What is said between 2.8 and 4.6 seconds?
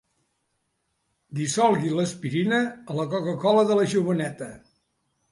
a la coca-cola de la joveneta.